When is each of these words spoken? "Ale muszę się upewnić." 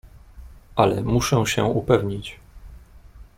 "Ale 0.75 1.01
muszę 1.03 1.45
się 1.45 1.63
upewnić." 1.63 2.39